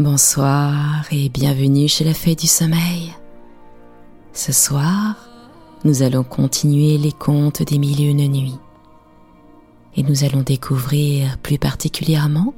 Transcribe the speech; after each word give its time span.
Bonsoir 0.00 1.04
et 1.12 1.28
bienvenue 1.28 1.86
chez 1.86 2.02
la 2.02 2.14
Fée 2.14 2.34
du 2.34 2.48
Sommeil. 2.48 3.14
Ce 4.32 4.50
soir, 4.50 5.14
nous 5.84 6.02
allons 6.02 6.24
continuer 6.24 6.98
les 6.98 7.12
contes 7.12 7.62
des 7.62 7.78
mille 7.78 8.00
et 8.00 8.10
une 8.10 8.26
nuits. 8.26 8.58
Et 9.94 10.02
nous 10.02 10.24
allons 10.24 10.40
découvrir 10.40 11.38
plus 11.38 11.58
particulièrement 11.60 12.54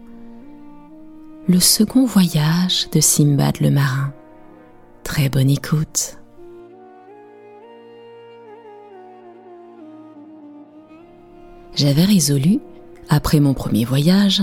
le 1.47 1.61
second 1.61 2.07
voyage 2.07 2.89
de 2.93 3.01
Simbad 3.01 3.61
le 3.61 3.71
marin. 3.71 4.15
Très 5.05 5.29
bonne 5.29 5.51
écoute. 5.51 6.17
J'avais 11.75 12.07
résolu, 12.07 12.61
après 13.11 13.41
mon 13.41 13.53
premier 13.53 13.85
voyage, 13.85 14.43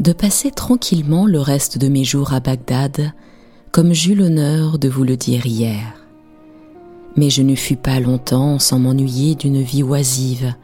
de 0.00 0.12
passer 0.12 0.50
tranquillement 0.50 1.26
le 1.26 1.40
reste 1.40 1.78
de 1.78 1.88
mes 1.88 2.04
jours 2.04 2.32
à 2.32 2.40
Bagdad, 2.40 3.12
comme 3.70 3.92
j'eus 3.92 4.14
l'honneur 4.14 4.78
de 4.78 4.88
vous 4.88 5.04
le 5.04 5.16
dire 5.16 5.46
hier. 5.46 5.94
Mais 7.16 7.30
je 7.30 7.42
ne 7.42 7.54
fus 7.54 7.76
pas 7.76 8.00
longtemps 8.00 8.58
sans 8.58 8.78
m'ennuyer 8.78 9.34
d'une 9.34 9.62
vie 9.62 9.82
oisive. 9.82 10.54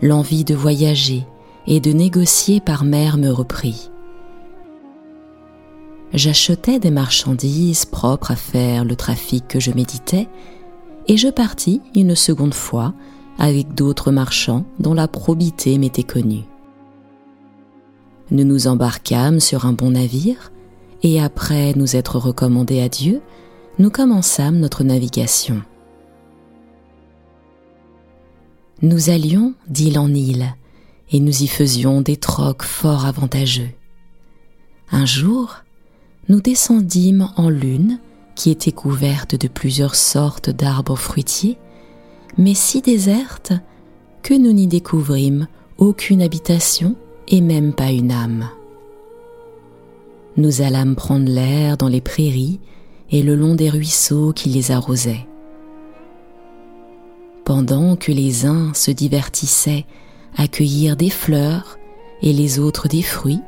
L'envie 0.00 0.44
de 0.44 0.54
voyager 0.54 1.26
et 1.66 1.80
de 1.80 1.92
négocier 1.92 2.60
par 2.60 2.84
mer 2.84 3.16
me 3.16 3.30
reprit. 3.30 3.90
J'achetais 6.12 6.78
des 6.78 6.90
marchandises 6.90 7.84
propres 7.84 8.30
à 8.30 8.36
faire 8.36 8.84
le 8.84 8.96
trafic 8.96 9.48
que 9.48 9.60
je 9.60 9.72
méditais, 9.72 10.28
et 11.06 11.16
je 11.16 11.28
partis 11.28 11.82
une 11.94 12.14
seconde 12.14 12.54
fois 12.54 12.94
avec 13.38 13.74
d'autres 13.74 14.12
marchands 14.12 14.64
dont 14.78 14.94
la 14.94 15.08
probité 15.08 15.76
m'était 15.76 16.02
connue. 16.02 16.44
Nous 18.30 18.44
nous 18.44 18.66
embarquâmes 18.66 19.40
sur 19.40 19.66
un 19.66 19.72
bon 19.72 19.90
navire, 19.90 20.52
et 21.02 21.20
après 21.20 21.74
nous 21.74 21.96
être 21.96 22.18
recommandés 22.18 22.80
à 22.80 22.88
Dieu, 22.88 23.20
nous 23.78 23.90
commençâmes 23.90 24.58
notre 24.58 24.84
navigation. 24.84 25.62
Nous 28.82 29.10
allions 29.10 29.54
d'île 29.68 29.98
en 29.98 30.12
île, 30.12 30.54
et 31.10 31.20
nous 31.20 31.42
y 31.42 31.46
faisions 31.46 32.00
des 32.00 32.16
trocs 32.16 32.62
fort 32.62 33.04
avantageux. 33.04 33.70
Un 34.90 35.06
jour, 35.06 35.56
nous 36.28 36.40
descendîmes 36.40 37.28
en 37.36 37.50
lune 37.50 37.98
qui 38.34 38.50
était 38.50 38.72
couverte 38.72 39.34
de 39.36 39.48
plusieurs 39.48 39.94
sortes 39.94 40.50
d'arbres 40.50 40.96
fruitiers, 40.96 41.58
mais 42.38 42.54
si 42.54 42.80
déserte 42.80 43.52
que 44.22 44.34
nous 44.34 44.52
n'y 44.52 44.66
découvrîmes 44.66 45.46
aucune 45.78 46.22
habitation 46.22 46.96
et 47.28 47.40
même 47.40 47.72
pas 47.72 47.90
une 47.90 48.12
âme. 48.12 48.48
Nous 50.36 50.62
allâmes 50.62 50.96
prendre 50.96 51.28
l'air 51.28 51.76
dans 51.76 51.88
les 51.88 52.00
prairies 52.00 52.60
et 53.10 53.22
le 53.22 53.36
long 53.36 53.54
des 53.54 53.70
ruisseaux 53.70 54.32
qui 54.32 54.48
les 54.48 54.70
arrosaient. 54.70 55.26
Pendant 57.44 57.96
que 57.96 58.10
les 58.10 58.46
uns 58.46 58.72
se 58.74 58.90
divertissaient 58.90 59.84
à 60.36 60.48
cueillir 60.48 60.96
des 60.96 61.10
fleurs 61.10 61.78
et 62.22 62.32
les 62.32 62.58
autres 62.58 62.88
des 62.88 63.02
fruits, 63.02 63.42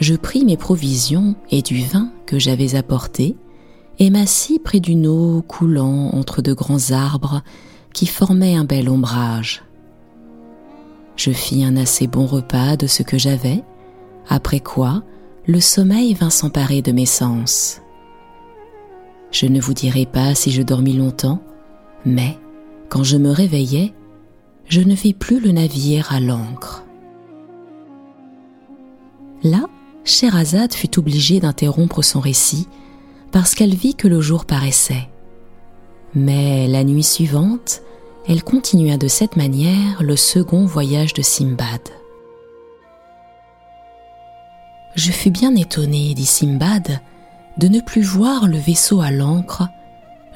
je 0.00 0.14
pris 0.14 0.44
mes 0.44 0.56
provisions 0.56 1.34
et 1.50 1.60
du 1.60 1.82
vin 1.82 2.10
que 2.26 2.38
j'avais 2.38 2.76
apporté 2.76 3.36
et 3.98 4.10
m'assis 4.10 4.58
près 4.60 4.80
d'une 4.80 5.06
eau 5.06 5.42
coulant 5.46 6.10
entre 6.14 6.40
de 6.40 6.52
grands 6.52 6.92
arbres 6.92 7.42
qui 7.92 8.06
formaient 8.06 8.54
un 8.54 8.64
bel 8.64 8.88
ombrage. 8.88 9.64
Je 11.18 11.32
fis 11.32 11.64
un 11.64 11.76
assez 11.76 12.06
bon 12.06 12.26
repas 12.26 12.76
de 12.76 12.86
ce 12.86 13.02
que 13.02 13.18
j'avais, 13.18 13.64
après 14.28 14.60
quoi 14.60 15.02
le 15.48 15.60
sommeil 15.60 16.14
vint 16.14 16.30
s'emparer 16.30 16.80
de 16.80 16.92
mes 16.92 17.06
sens. 17.06 17.80
Je 19.32 19.46
ne 19.46 19.60
vous 19.60 19.74
dirai 19.74 20.06
pas 20.06 20.34
si 20.36 20.52
je 20.52 20.62
dormis 20.62 20.92
longtemps, 20.92 21.42
mais 22.06 22.38
quand 22.88 23.02
je 23.02 23.16
me 23.16 23.30
réveillai, 23.30 23.94
je 24.68 24.80
ne 24.80 24.94
vis 24.94 25.12
plus 25.12 25.40
le 25.40 25.50
navire 25.50 26.12
à 26.12 26.20
l'ancre. 26.20 26.84
Là, 29.42 29.66
Sherazade 30.04 30.72
fut 30.72 30.98
obligée 31.00 31.40
d'interrompre 31.40 32.02
son 32.02 32.20
récit 32.20 32.68
parce 33.32 33.56
qu'elle 33.56 33.74
vit 33.74 33.96
que 33.96 34.06
le 34.06 34.20
jour 34.20 34.44
paraissait. 34.44 35.08
Mais 36.14 36.68
la 36.68 36.84
nuit 36.84 37.02
suivante, 37.02 37.82
elle 38.28 38.44
continua 38.44 38.98
de 38.98 39.08
cette 39.08 39.36
manière 39.36 40.02
le 40.02 40.14
second 40.14 40.66
voyage 40.66 41.14
de 41.14 41.22
Simbad. 41.22 41.80
Je 44.94 45.10
fus 45.10 45.30
bien 45.30 45.56
étonné, 45.56 46.12
dit 46.12 46.26
Simbad, 46.26 47.00
de 47.56 47.68
ne 47.68 47.80
plus 47.80 48.02
voir 48.02 48.46
le 48.46 48.58
vaisseau 48.58 49.00
à 49.00 49.10
l'ancre. 49.10 49.66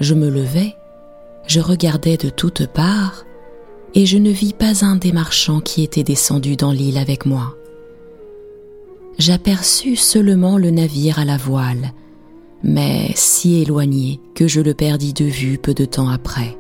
Je 0.01 0.15
me 0.15 0.31
levai, 0.31 0.75
je 1.47 1.61
regardai 1.61 2.17
de 2.17 2.31
toutes 2.31 2.67
parts, 2.67 3.25
et 3.95 4.07
je 4.07 4.17
ne 4.17 4.31
vis 4.31 4.55
pas 4.55 4.87
un 4.87 4.97
des 4.97 5.13
marchands 5.13 5.61
qui 5.61 5.83
étaient 5.83 6.03
descendus 6.03 6.57
dans 6.57 6.73
l'île 6.73 6.97
avec 6.97 7.27
moi. 7.27 7.55
J'aperçus 9.19 9.97
seulement 9.97 10.57
le 10.57 10.71
navire 10.71 11.19
à 11.19 11.27
la 11.27 11.37
voile, 11.37 11.93
mais 12.63 13.11
si 13.17 13.61
éloigné 13.61 14.19
que 14.35 14.49
je 14.49 14.63
le 14.63 14.73
perdis 14.73 15.13
de 15.13 15.27
vue 15.27 15.59
peu 15.59 15.75
de 15.75 15.85
temps 15.85 16.09
après 16.09 16.57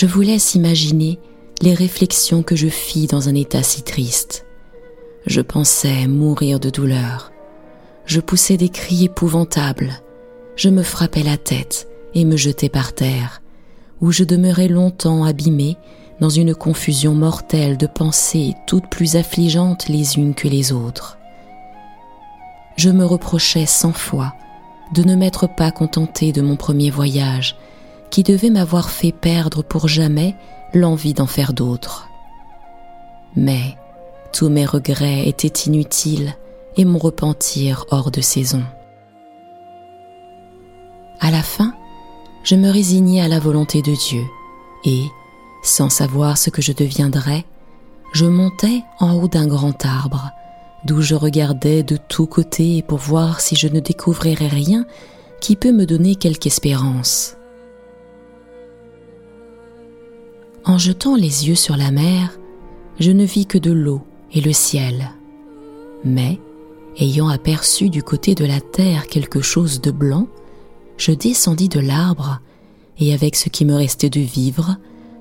je 0.00 0.06
vous 0.06 0.22
laisse 0.22 0.54
imaginer 0.54 1.18
les 1.60 1.74
réflexions 1.74 2.42
que 2.42 2.56
je 2.56 2.68
fis 2.68 3.06
dans 3.06 3.28
un 3.28 3.34
état 3.34 3.62
si 3.62 3.82
triste. 3.82 4.46
Je 5.26 5.42
pensais 5.42 6.06
mourir 6.06 6.58
de 6.58 6.70
douleur. 6.70 7.32
Je 8.06 8.20
poussais 8.20 8.56
des 8.56 8.70
cris 8.70 9.04
épouvantables. 9.04 10.00
Je 10.56 10.70
me 10.70 10.82
frappais 10.82 11.22
la 11.22 11.36
tête 11.36 11.86
et 12.14 12.24
me 12.24 12.38
jetais 12.38 12.70
par 12.70 12.94
terre, 12.94 13.42
où 14.00 14.10
je 14.10 14.24
demeurais 14.24 14.68
longtemps 14.68 15.24
abîmé 15.24 15.76
dans 16.18 16.30
une 16.30 16.54
confusion 16.54 17.12
mortelle 17.14 17.76
de 17.76 17.86
pensées 17.86 18.54
toutes 18.66 18.88
plus 18.88 19.16
affligeantes 19.16 19.90
les 19.90 20.16
unes 20.16 20.34
que 20.34 20.48
les 20.48 20.72
autres. 20.72 21.18
Je 22.78 22.88
me 22.88 23.04
reprochais 23.04 23.66
cent 23.66 23.92
fois 23.92 24.32
de 24.94 25.02
ne 25.02 25.14
m'être 25.14 25.46
pas 25.46 25.70
contenté 25.70 26.32
de 26.32 26.40
mon 26.40 26.56
premier 26.56 26.88
voyage 26.88 27.54
qui 28.10 28.22
devait 28.22 28.50
m'avoir 28.50 28.90
fait 28.90 29.12
perdre 29.12 29.62
pour 29.62 29.88
jamais 29.88 30.34
l'envie 30.74 31.14
d'en 31.14 31.26
faire 31.26 31.52
d'autres. 31.52 32.08
Mais 33.36 33.76
tous 34.32 34.48
mes 34.48 34.66
regrets 34.66 35.28
étaient 35.28 35.48
inutiles 35.66 36.34
et 36.76 36.84
mon 36.84 36.98
repentir 36.98 37.86
hors 37.90 38.10
de 38.10 38.20
saison. 38.20 38.62
À 41.20 41.30
la 41.30 41.42
fin, 41.42 41.74
je 42.42 42.56
me 42.56 42.70
résignai 42.70 43.20
à 43.20 43.28
la 43.28 43.38
volonté 43.38 43.82
de 43.82 43.94
Dieu 43.94 44.22
et, 44.84 45.04
sans 45.62 45.90
savoir 45.90 46.38
ce 46.38 46.50
que 46.50 46.62
je 46.62 46.72
deviendrais, 46.72 47.44
je 48.12 48.24
montai 48.24 48.82
en 48.98 49.14
haut 49.14 49.28
d'un 49.28 49.46
grand 49.46 49.84
arbre, 49.84 50.30
d'où 50.84 51.02
je 51.02 51.14
regardais 51.14 51.82
de 51.82 51.96
tous 51.96 52.26
côtés 52.26 52.82
pour 52.82 52.98
voir 52.98 53.40
si 53.40 53.56
je 53.56 53.68
ne 53.68 53.80
découvrirais 53.80 54.48
rien 54.48 54.86
qui 55.40 55.56
peut 55.56 55.72
me 55.72 55.86
donner 55.86 56.16
quelque 56.16 56.46
espérance. 56.46 57.36
En 60.64 60.78
jetant 60.78 61.16
les 61.16 61.48
yeux 61.48 61.54
sur 61.54 61.76
la 61.76 61.90
mer, 61.90 62.38
je 62.98 63.10
ne 63.10 63.24
vis 63.24 63.46
que 63.46 63.58
de 63.58 63.72
l'eau 63.72 64.02
et 64.32 64.40
le 64.40 64.52
ciel. 64.52 65.10
Mais, 66.04 66.38
ayant 66.98 67.28
aperçu 67.28 67.88
du 67.88 68.02
côté 68.02 68.34
de 68.34 68.44
la 68.44 68.60
terre 68.60 69.06
quelque 69.06 69.40
chose 69.40 69.80
de 69.80 69.90
blanc, 69.90 70.28
je 70.98 71.12
descendis 71.12 71.68
de 71.68 71.80
l'arbre, 71.80 72.40
et 72.98 73.14
avec 73.14 73.36
ce 73.36 73.48
qui 73.48 73.64
me 73.64 73.74
restait 73.74 74.10
de 74.10 74.20
vivre, 74.20 74.76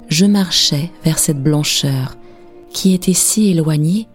je 0.10 0.26
marchais 0.26 0.92
vers 1.06 1.20
cette 1.20 1.42
blancheur 1.42 2.18
qui 2.72 2.94
était 2.94 3.14
si 3.14 3.50
éloignée 3.50 4.08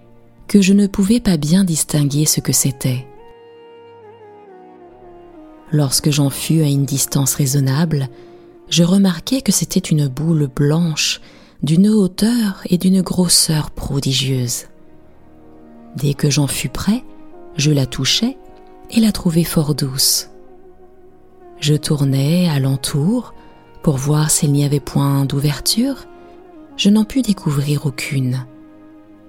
que 0.47 0.61
je 0.61 0.75
ne 0.75 0.87
pouvais 0.87 1.21
pas 1.21 1.39
bien 1.39 1.65
distinguer 1.65 2.27
ce 2.27 2.41
que 2.41 2.53
c'était. 2.53 3.07
Lorsque 5.73 6.11
j'en 6.11 6.31
fus 6.31 6.61
à 6.61 6.69
une 6.69 6.85
distance 6.85 7.35
raisonnable, 7.35 8.09
je 8.69 8.83
remarquai 8.83 9.43
que 9.43 9.53
c'était 9.53 9.81
une 9.81 10.09
boule 10.09 10.49
blanche 10.49 11.21
d'une 11.63 11.89
hauteur 11.89 12.63
et 12.69 12.79
d'une 12.79 13.03
grosseur 13.03 13.71
prodigieuse. 13.71 14.65
Dès 15.97 16.15
que 16.15 16.31
j'en 16.31 16.47
fus 16.47 16.69
près, 16.69 17.05
je 17.57 17.71
la 17.71 17.87
touchai 17.87 18.37
et 18.91 19.01
la 19.01 19.13
trouvai 19.13 19.45
fort 19.45 19.75
douce. 19.75 20.31
Je 21.61 21.75
tournai 21.75 22.49
alentour 22.49 23.35
pour 23.83 23.97
voir 23.97 24.31
s'il 24.31 24.53
n'y 24.53 24.65
avait 24.65 24.81
point 24.81 25.25
d'ouverture. 25.25 26.05
Je 26.77 26.91
n'en 26.91 27.05
pus 27.05 27.23
découvrir 27.23 27.87
aucune. 27.87 28.45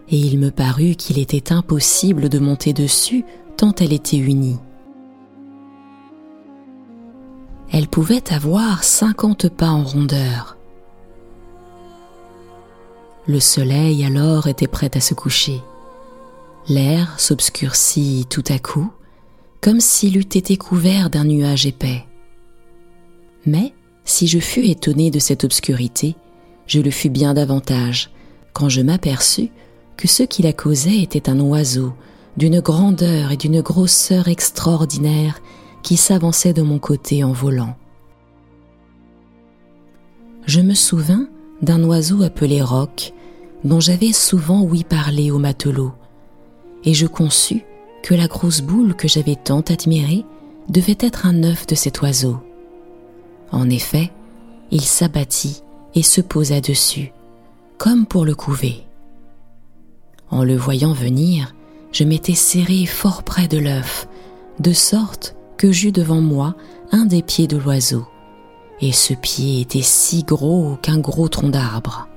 Et 0.10 0.18
il 0.18 0.40
me 0.40 0.52
parut 0.52 0.96
qu'il 0.96 1.20
était 1.20 1.54
impossible 1.54 2.30
de 2.30 2.40
monter 2.40 2.74
dessus 2.74 3.26
tant 3.58 3.74
elle 3.76 3.94
était 3.94 4.18
unie. 4.18 4.58
Elle 7.75 7.89
pouvait 7.89 8.31
avoir 8.31 8.86
cinquante 8.86 9.50
pas 9.50 9.68
en 9.68 9.83
rondeur. 9.83 10.56
Le 13.27 13.42
soleil 13.42 14.06
alors 14.06 14.48
était 14.48 14.66
prêt 14.66 14.92
à 14.94 15.01
se 15.01 15.13
coucher. 15.13 15.62
L'air 16.69 17.19
s'obscurcit 17.19 18.27
tout 18.30 18.45
à 18.48 18.60
coup, 18.60 18.89
comme 19.60 19.81
s'il 19.81 20.16
eût 20.16 20.22
été 20.22 20.56
couvert 20.56 21.10
d'un 21.10 21.25
nuage 21.25 21.66
épais. 21.66 22.06
Mais, 23.45 23.74
si 24.06 24.27
je 24.27 24.39
fus 24.39 24.66
étonné 24.68 25.12
de 25.12 25.19
cette 25.19 25.44
obscurité, 25.44 26.16
je 26.68 26.80
le 26.80 26.92
fus 26.92 27.10
bien 27.10 27.33
davantage 27.33 28.10
quand 28.54 28.69
je 28.69 28.80
m'aperçus 28.80 29.50
que 29.98 30.07
ce 30.07 30.24
qui 30.24 30.44
la 30.44 30.54
causait 30.54 31.01
était 31.01 31.30
un 31.30 31.42
oiseau 31.42 31.92
d'une 32.38 32.62
grandeur 32.62 33.33
et 33.33 33.38
d'une 33.38 33.60
grosseur 33.60 34.30
extraordinaire 34.30 35.42
qui 35.86 35.98
s'avançait 35.98 36.52
de 36.52 36.64
mon 36.64 36.80
côté 36.80 37.24
en 37.24 37.32
volant. 37.32 37.76
Je 40.48 40.60
me 40.60 40.74
souvins 40.74 41.28
d'un 41.62 41.84
oiseau 41.84 42.24
appelé 42.24 42.60
roc, 42.64 43.14
dont 43.64 43.80
j'avais 43.80 44.12
souvent 44.12 44.64
ouï 44.64 44.84
parler 44.84 45.30
aux 45.30 45.38
matelots, 45.38 45.94
et 46.86 46.96
je 46.96 47.06
conçus 47.06 47.66
que 48.02 48.16
la 48.16 48.26
grosse 48.26 48.62
boule 48.62 48.96
que 48.96 49.08
j'avais 49.08 49.36
tant 49.36 49.62
admirée 49.62 50.26
devait 50.70 50.98
être 51.00 51.28
un 51.28 51.44
œuf 51.44 51.68
de 51.68 51.76
cet 51.76 52.02
oiseau. 52.02 52.38
En 53.52 53.70
effet, 53.70 54.12
il 54.72 54.82
s'abattit 54.82 55.62
et 55.94 56.02
se 56.02 56.22
posa 56.22 56.62
dessus, 56.62 57.14
comme 57.78 58.08
pour 58.08 58.26
le 58.26 58.34
couver. 58.34 58.82
En 60.32 60.44
le 60.44 60.56
voyant 60.56 60.94
venir, 60.94 61.54
je 61.92 62.04
m'étais 62.04 62.34
serré 62.34 62.88
fort 62.88 63.22
près 63.22 63.48
de 63.48 63.60
l'œuf, 63.60 64.08
de 64.60 64.74
sorte 64.74 65.36
que 65.57 65.72
j'eus 65.72 65.92
devant 65.92 66.22
moi 66.22 66.56
un 66.92 67.06
des 67.06 67.22
pieds 67.22 67.48
de 67.48 67.57
l'oiseau, 67.57 68.06
et 68.81 68.92
ce 68.92 69.13
pied 69.13 69.62
était 69.62 69.81
si 69.81 70.24
gros 70.24 70.78
qu'un 70.81 71.00
gros 71.00 71.28
tronc 71.28 71.50
d'arbre. 71.50 72.07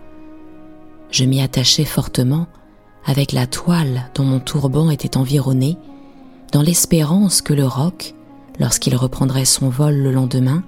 Je 1.10 1.24
m'y 1.24 1.40
attachai 1.40 1.84
fortement 1.84 2.46
avec 3.04 3.32
la 3.32 3.46
toile 3.46 4.10
dont 4.14 4.24
mon 4.24 4.40
turban 4.40 4.90
était 4.90 5.16
environné, 5.16 5.78
dans 6.52 6.62
l'espérance 6.62 7.40
que 7.42 7.54
le 7.54 7.66
roc, 7.66 8.14
lorsqu'il 8.58 8.96
reprendrait 8.96 9.44
son 9.44 9.68
vol 9.68 9.94
le 9.94 10.12
lendemain, 10.12 10.62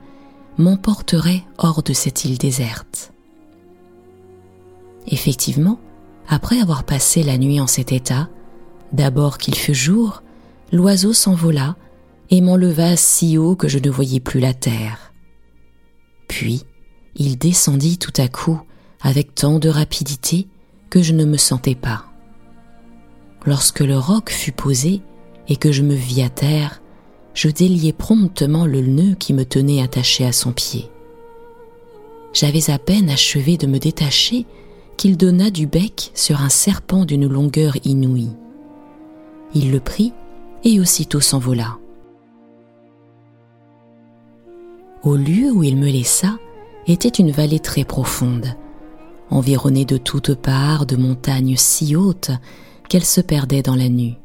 m'emporterait 0.59 1.43
hors 1.59 1.83
de 1.83 1.93
cette 1.93 2.25
île 2.25 2.39
déserte. 2.39 3.13
Effectivement, 5.07 5.79
après 6.29 6.61
avoir 6.61 6.85
passé 6.85 7.23
la 7.23 7.39
nuit 7.39 7.61
en 7.61 7.67
cet 7.67 7.93
état, 7.93 8.29
d'abord 8.93 9.39
qu'il 9.39 9.55
fut 9.55 9.75
jour, 9.75 10.23
l'oiseau 10.73 11.13
s'envola 11.13 11.77
et 12.31 12.41
m'enleva 12.41 12.97
si 12.97 13.37
haut 13.37 13.57
que 13.57 13.69
je 13.69 13.79
ne 13.79 13.91
voyais 13.91 14.21
plus 14.21 14.41
la 14.41 14.55
terre. 14.55 15.13
Puis, 16.29 16.63
il 17.17 17.39
descendit 17.39 17.99
tout 17.99 18.13
à 18.17 18.29
coup 18.29 18.61
avec 19.01 19.35
tant 19.35 19.59
de 19.59 19.69
rapidité 19.69 20.47
que 20.91 21.03
je 21.03 21.13
ne 21.13 21.25
me 21.25 21.37
sentais 21.37 21.75
pas. 21.75 22.05
Lorsque 23.47 23.81
le 23.81 23.99
roc 23.99 24.31
fut 24.31 24.53
posé 24.53 25.01
et 25.49 25.57
que 25.57 25.73
je 25.73 25.83
me 25.83 25.95
vis 25.95 26.23
à 26.23 26.29
terre, 26.29 26.81
je 27.35 27.49
déliai 27.49 27.93
promptement 27.93 28.67
le 28.67 28.81
nœud 28.83 29.15
qui 29.19 29.33
me 29.33 29.45
tenait 29.45 29.83
attaché 29.83 30.25
à 30.25 30.33
son 30.33 30.53
pied. 30.53 30.91
J'avais 32.33 32.71
à 32.71 32.79
peine 32.79 33.11
achevé 33.11 33.57
de 33.57 33.67
me 33.67 33.79
détacher 33.79 34.47
qu'il 34.97 35.17
donna 35.17 35.51
du 35.51 35.67
bec 35.67 36.13
sur 36.15 36.43
un 36.43 36.49
serpent 36.49 37.05
d'une 37.05 37.27
longueur 37.27 37.75
inouïe. 37.85 38.31
Il 39.55 39.73
le 39.73 39.81
prit 39.81 40.13
et 40.63 40.79
aussitôt 40.79 41.21
s'envola. 41.21 41.80
Au 45.03 45.17
lieu 45.17 45.51
où 45.51 45.63
il 45.63 45.79
me 45.79 45.91
laissa 45.91 46.39
était 46.87 47.09
une 47.09 47.31
vallée 47.31 47.59
très 47.59 47.85
profonde, 47.85 48.55
environnée 49.31 49.87
de 49.87 49.97
toutes 49.97 50.35
parts 50.35 50.85
de 50.85 50.97
montagnes 50.97 51.57
si 51.57 51.97
hautes 51.97 52.33
qu'elles 52.91 53.07
se 53.07 53.23
perdaient 53.23 53.63
dans 53.63 53.77
la 53.77 53.89
nuit, 53.89 54.19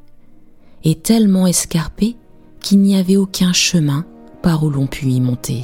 et 0.84 0.96
tellement 0.96 1.48
escarpée 1.48 2.18
qu'il 2.60 2.80
n'y 2.80 2.98
avait 2.98 3.16
aucun 3.16 3.54
chemin 3.54 4.04
par 4.42 4.66
où 4.66 4.70
l'on 4.70 4.86
pût 4.86 5.08
y 5.08 5.22
monter. 5.22 5.64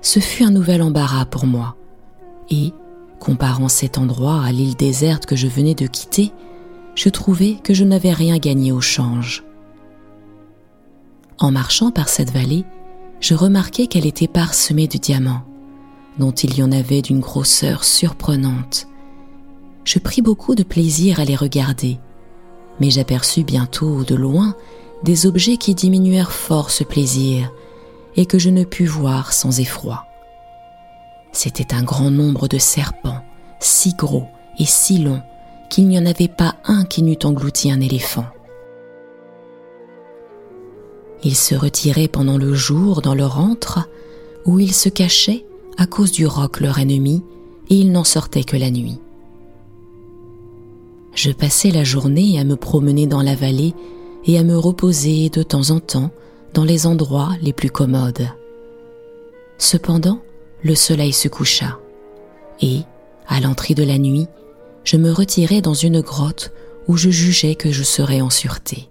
Ce 0.00 0.20
fut 0.20 0.44
un 0.44 0.50
nouvel 0.50 0.80
embarras 0.80 1.26
pour 1.26 1.44
moi, 1.44 1.76
et, 2.48 2.72
comparant 3.20 3.68
cet 3.68 3.98
endroit 3.98 4.42
à 4.42 4.52
l'île 4.52 4.76
déserte 4.76 5.26
que 5.26 5.36
je 5.36 5.48
venais 5.48 5.74
de 5.74 5.86
quitter, 5.86 6.32
je 6.94 7.10
trouvais 7.10 7.56
que 7.62 7.74
je 7.74 7.84
n'avais 7.84 8.12
rien 8.12 8.38
gagné 8.38 8.72
au 8.72 8.80
change. 8.80 9.44
En 11.38 11.50
marchant 11.50 11.90
par 11.90 12.08
cette 12.08 12.32
vallée, 12.32 12.64
je 13.20 13.34
remarquai 13.34 13.86
qu'elle 13.86 14.06
était 14.06 14.28
parsemée 14.28 14.88
de 14.88 14.98
diamants, 14.98 15.42
dont 16.18 16.30
il 16.30 16.56
y 16.56 16.62
en 16.62 16.72
avait 16.72 17.02
d'une 17.02 17.20
grosseur 17.20 17.84
surprenante. 17.84 18.86
Je 19.84 19.98
pris 19.98 20.22
beaucoup 20.22 20.54
de 20.54 20.62
plaisir 20.62 21.20
à 21.20 21.24
les 21.24 21.36
regarder, 21.36 21.98
mais 22.80 22.90
j'aperçus 22.90 23.44
bientôt 23.44 24.04
de 24.04 24.14
loin 24.14 24.54
des 25.02 25.26
objets 25.26 25.56
qui 25.56 25.74
diminuèrent 25.74 26.32
fort 26.32 26.70
ce 26.70 26.84
plaisir 26.84 27.50
et 28.16 28.26
que 28.26 28.38
je 28.38 28.50
ne 28.50 28.64
pus 28.64 28.86
voir 28.86 29.32
sans 29.32 29.60
effroi. 29.60 30.04
C'était 31.32 31.74
un 31.74 31.82
grand 31.82 32.10
nombre 32.10 32.48
de 32.48 32.58
serpents, 32.58 33.22
si 33.60 33.94
gros 33.94 34.26
et 34.58 34.64
si 34.64 34.98
longs 34.98 35.22
qu'il 35.68 35.86
n'y 35.86 35.98
en 35.98 36.06
avait 36.06 36.28
pas 36.28 36.56
un 36.64 36.84
qui 36.84 37.02
n'eût 37.02 37.18
englouti 37.24 37.70
un 37.70 37.80
éléphant. 37.80 38.24
Ils 41.24 41.36
se 41.36 41.54
retiraient 41.54 42.08
pendant 42.08 42.38
le 42.38 42.54
jour 42.54 43.02
dans 43.02 43.14
leur 43.14 43.38
antre, 43.38 43.88
où 44.44 44.58
ils 44.60 44.74
se 44.74 44.88
cachaient 44.88 45.44
à 45.76 45.86
cause 45.86 46.12
du 46.12 46.26
roc 46.26 46.60
leur 46.60 46.78
ennemi, 46.78 47.22
et 47.70 47.76
ils 47.76 47.92
n'en 47.92 48.04
sortaient 48.04 48.44
que 48.44 48.56
la 48.56 48.70
nuit. 48.70 48.98
Je 51.14 51.30
passais 51.32 51.70
la 51.70 51.84
journée 51.84 52.38
à 52.38 52.44
me 52.44 52.56
promener 52.56 53.06
dans 53.06 53.22
la 53.22 53.34
vallée 53.34 53.74
et 54.24 54.38
à 54.38 54.44
me 54.44 54.56
reposer 54.56 55.30
de 55.30 55.42
temps 55.42 55.70
en 55.70 55.80
temps 55.80 56.10
dans 56.54 56.64
les 56.64 56.86
endroits 56.86 57.32
les 57.42 57.52
plus 57.52 57.70
commodes. 57.70 58.28
Cependant, 59.58 60.20
le 60.62 60.74
soleil 60.74 61.12
se 61.12 61.28
coucha, 61.28 61.78
et, 62.60 62.80
à 63.26 63.40
l'entrée 63.40 63.74
de 63.74 63.82
la 63.82 63.98
nuit, 63.98 64.26
je 64.84 64.96
me 64.96 65.12
retirai 65.12 65.60
dans 65.60 65.74
une 65.74 66.00
grotte 66.00 66.52
où 66.86 66.96
je 66.96 67.10
jugeais 67.10 67.54
que 67.54 67.70
je 67.70 67.82
serais 67.82 68.20
en 68.20 68.30
sûreté. 68.30 68.88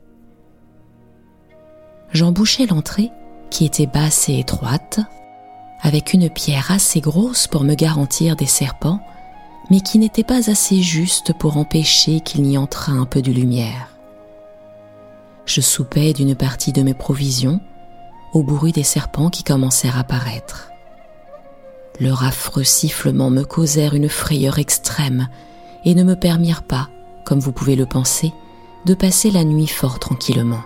J'embouchai 2.14 2.66
l'entrée, 2.66 3.12
qui 3.50 3.66
était 3.66 3.86
basse 3.86 4.30
et 4.30 4.40
étroite, 4.40 5.00
avec 5.82 6.14
une 6.14 6.30
pierre 6.30 6.72
assez 6.72 7.02
grosse 7.02 7.48
pour 7.48 7.64
me 7.64 7.76
garantir 7.76 8.36
des 8.36 8.46
serpents, 8.46 9.00
mais 9.70 9.82
qui 9.82 10.00
n'était 10.00 10.24
pas 10.24 10.50
assez 10.50 10.82
juste 10.82 11.34
pour 11.34 11.58
empêcher 11.58 12.22
qu'il 12.22 12.44
n'y 12.44 12.58
entrât 12.58 12.94
un 12.94 13.06
peu 13.06 13.22
de 13.22 13.32
lumière. 13.32 13.90
Je 15.46 15.62
soupais 15.62 16.14
d'une 16.14 16.36
partie 16.36 16.74
de 16.74 16.82
mes 16.82 16.94
provisions 16.94 17.60
au 18.34 18.44
bruit 18.44 18.72
des 18.72 18.84
serpents 18.84 19.30
qui 19.30 19.44
commencèrent 19.44 19.98
à 19.98 20.04
paraître. 20.04 20.72
Leur 22.00 22.24
affreux 22.24 22.64
sifflement 22.64 23.30
me 23.30 23.44
causèrent 23.44 23.96
une 23.96 24.10
frayeur 24.10 24.60
extrême 24.60 25.28
et 25.84 25.96
ne 25.96 26.04
me 26.04 26.16
permirent 26.16 26.64
pas, 26.64 26.90
comme 27.26 27.40
vous 27.40 27.52
pouvez 27.52 27.76
le 27.76 27.86
penser, 27.86 28.34
de 28.86 28.94
passer 28.94 29.32
la 29.32 29.44
nuit 29.44 29.68
fort 29.68 30.00
tranquillement. 30.00 30.62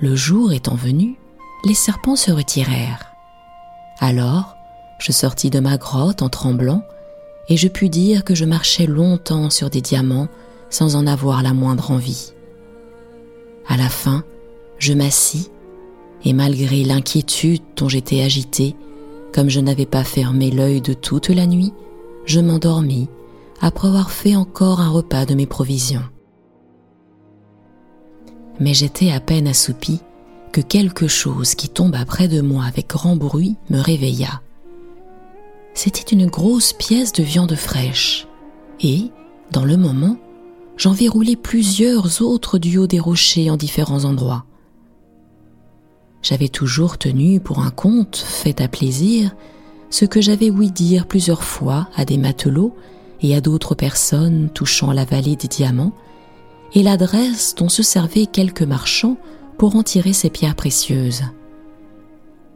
Le 0.00 0.14
jour 0.14 0.52
étant 0.52 0.76
venu, 0.76 1.18
les 1.64 1.74
serpents 1.74 2.14
se 2.14 2.30
retirèrent. 2.30 3.12
Alors, 3.98 4.54
je 5.00 5.10
sortis 5.10 5.50
de 5.50 5.58
ma 5.58 5.76
grotte 5.76 6.22
en 6.22 6.28
tremblant, 6.28 6.82
et 7.48 7.56
je 7.56 7.66
pus 7.66 7.88
dire 7.88 8.22
que 8.22 8.36
je 8.36 8.44
marchais 8.44 8.86
longtemps 8.86 9.50
sur 9.50 9.70
des 9.70 9.80
diamants 9.80 10.28
sans 10.70 10.94
en 10.94 11.06
avoir 11.06 11.42
la 11.42 11.52
moindre 11.52 11.90
envie. 11.90 12.32
À 13.66 13.76
la 13.76 13.88
fin, 13.88 14.22
je 14.78 14.92
m'assis, 14.92 15.50
et 16.24 16.32
malgré 16.32 16.84
l'inquiétude 16.84 17.62
dont 17.74 17.88
j'étais 17.88 18.22
agité, 18.22 18.76
comme 19.34 19.50
je 19.50 19.58
n'avais 19.58 19.86
pas 19.86 20.04
fermé 20.04 20.52
l'œil 20.52 20.80
de 20.80 20.92
toute 20.92 21.28
la 21.28 21.46
nuit, 21.46 21.72
je 22.24 22.38
m'endormis 22.38 23.08
après 23.60 23.88
avoir 23.88 24.12
fait 24.12 24.36
encore 24.36 24.80
un 24.80 24.90
repas 24.90 25.26
de 25.26 25.34
mes 25.34 25.46
provisions. 25.46 26.04
Mais 28.60 28.74
j'étais 28.74 29.10
à 29.10 29.20
peine 29.20 29.48
assoupi 29.48 30.00
que 30.52 30.60
quelque 30.60 31.08
chose 31.08 31.54
qui 31.54 31.68
tomba 31.68 32.04
près 32.04 32.28
de 32.28 32.40
moi 32.40 32.64
avec 32.64 32.88
grand 32.88 33.16
bruit 33.16 33.56
me 33.70 33.80
réveilla. 33.80 34.40
C'était 35.74 36.14
une 36.14 36.26
grosse 36.26 36.72
pièce 36.72 37.12
de 37.12 37.22
viande 37.22 37.54
fraîche, 37.54 38.26
et, 38.80 39.10
dans 39.52 39.64
le 39.64 39.76
moment, 39.76 40.16
j'en 40.76 40.92
vis 40.92 41.08
rouler 41.08 41.36
plusieurs 41.36 42.22
autres 42.22 42.58
du 42.58 42.78
haut 42.78 42.86
des 42.86 42.98
rochers 42.98 43.50
en 43.50 43.56
différents 43.56 44.04
endroits. 44.04 44.44
J'avais 46.22 46.48
toujours 46.48 46.98
tenu 46.98 47.38
pour 47.40 47.60
un 47.60 47.70
conte 47.70 48.16
fait 48.16 48.60
à 48.60 48.68
plaisir 48.68 49.34
ce 49.90 50.04
que 50.04 50.20
j'avais 50.20 50.50
ouï 50.50 50.70
dire 50.70 51.06
plusieurs 51.06 51.44
fois 51.44 51.88
à 51.96 52.04
des 52.04 52.18
matelots 52.18 52.74
et 53.22 53.34
à 53.34 53.40
d'autres 53.40 53.74
personnes 53.74 54.50
touchant 54.52 54.92
la 54.92 55.04
vallée 55.04 55.36
des 55.36 55.48
diamants, 55.48 55.92
et 56.74 56.82
l'adresse 56.82 57.54
dont 57.56 57.68
se 57.68 57.82
servaient 57.82 58.26
quelques 58.26 58.62
marchands 58.62 59.16
pour 59.56 59.76
en 59.76 59.82
tirer 59.82 60.12
ces 60.12 60.30
pierres 60.30 60.54
précieuses. 60.54 61.22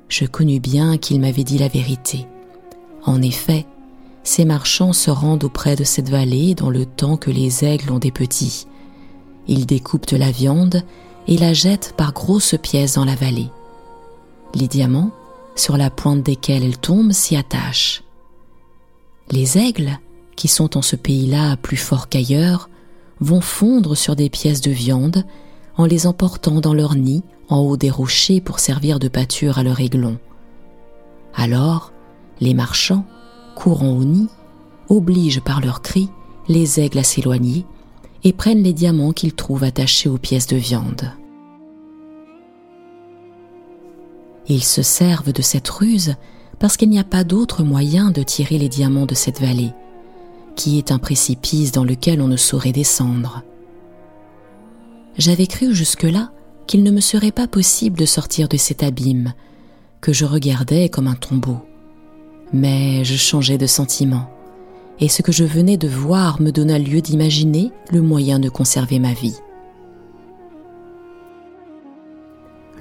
Je 0.08 0.24
connus 0.24 0.60
bien 0.60 0.98
qu'il 0.98 1.20
m'avait 1.20 1.44
dit 1.44 1.58
la 1.58 1.68
vérité. 1.68 2.26
En 3.04 3.22
effet, 3.22 3.66
ces 4.24 4.44
marchands 4.44 4.92
se 4.92 5.10
rendent 5.10 5.44
auprès 5.44 5.74
de 5.74 5.84
cette 5.84 6.08
vallée 6.08 6.54
dans 6.54 6.70
le 6.70 6.86
temps 6.86 7.16
que 7.16 7.30
les 7.30 7.64
aigles 7.64 7.90
ont 7.90 7.98
des 7.98 8.12
petits, 8.12 8.66
Ils 9.48 9.66
découpent 9.66 10.10
la 10.12 10.30
viande 10.30 10.82
et 11.26 11.36
la 11.36 11.52
jettent 11.52 11.94
par 11.96 12.12
grosses 12.12 12.54
pièces 12.62 12.94
dans 12.94 13.04
la 13.04 13.16
vallée. 13.16 13.48
Les 14.54 14.68
diamants, 14.68 15.10
sur 15.56 15.76
la 15.76 15.90
pointe 15.90 16.22
desquels 16.22 16.62
elles 16.62 16.78
tombent, 16.78 17.12
s'y 17.12 17.36
attachent. 17.36 18.04
Les 19.30 19.58
aigles, 19.58 19.98
qui 20.36 20.48
sont 20.48 20.76
en 20.76 20.82
ce 20.82 20.96
pays-là 20.96 21.56
plus 21.56 21.76
forts 21.76 22.08
qu'ailleurs, 22.08 22.68
vont 23.22 23.40
fondre 23.40 23.96
sur 23.96 24.16
des 24.16 24.28
pièces 24.28 24.60
de 24.60 24.70
viande 24.70 25.24
en 25.76 25.86
les 25.86 26.06
emportant 26.06 26.60
dans 26.60 26.74
leur 26.74 26.94
nid 26.94 27.22
en 27.48 27.58
haut 27.58 27.76
des 27.76 27.90
rochers 27.90 28.40
pour 28.40 28.58
servir 28.58 28.98
de 28.98 29.08
pâture 29.08 29.58
à 29.58 29.62
leur 29.62 29.80
aiglon. 29.80 30.18
Alors, 31.34 31.92
les 32.40 32.54
marchands, 32.54 33.04
courant 33.54 33.90
au 33.92 34.04
nid, 34.04 34.28
obligent 34.88 35.40
par 35.40 35.60
leurs 35.60 35.82
cris 35.82 36.10
les 36.48 36.80
aigles 36.80 36.98
à 36.98 37.04
s'éloigner 37.04 37.64
et 38.24 38.32
prennent 38.32 38.62
les 38.62 38.72
diamants 38.72 39.12
qu'ils 39.12 39.34
trouvent 39.34 39.64
attachés 39.64 40.08
aux 40.08 40.18
pièces 40.18 40.46
de 40.46 40.56
viande. 40.56 41.12
Ils 44.48 44.64
se 44.64 44.82
servent 44.82 45.32
de 45.32 45.42
cette 45.42 45.68
ruse 45.68 46.16
parce 46.58 46.76
qu'il 46.76 46.90
n'y 46.90 46.98
a 46.98 47.04
pas 47.04 47.24
d'autre 47.24 47.62
moyen 47.62 48.10
de 48.10 48.22
tirer 48.22 48.58
les 48.58 48.68
diamants 48.68 49.06
de 49.06 49.14
cette 49.14 49.40
vallée, 49.40 49.72
qui 50.56 50.78
est 50.78 50.92
un 50.92 50.98
précipice 50.98 51.72
dans 51.72 51.84
lequel 51.84 52.20
on 52.20 52.28
ne 52.28 52.36
saurait 52.36 52.72
descendre. 52.72 53.42
J'avais 55.18 55.46
cru 55.46 55.74
jusque-là 55.74 56.30
qu'il 56.66 56.82
ne 56.82 56.90
me 56.90 57.00
serait 57.00 57.32
pas 57.32 57.46
possible 57.46 57.98
de 57.98 58.06
sortir 58.06 58.48
de 58.48 58.56
cet 58.56 58.82
abîme, 58.82 59.34
que 60.00 60.12
je 60.12 60.24
regardais 60.24 60.88
comme 60.88 61.06
un 61.06 61.14
tombeau. 61.14 61.58
Mais 62.52 63.04
je 63.04 63.16
changeais 63.16 63.58
de 63.58 63.66
sentiment, 63.66 64.30
et 65.00 65.08
ce 65.08 65.22
que 65.22 65.32
je 65.32 65.44
venais 65.44 65.76
de 65.76 65.88
voir 65.88 66.40
me 66.40 66.50
donna 66.50 66.78
lieu 66.78 67.00
d'imaginer 67.00 67.72
le 67.90 68.02
moyen 68.02 68.38
de 68.38 68.48
conserver 68.48 68.98
ma 68.98 69.12
vie. 69.12 69.36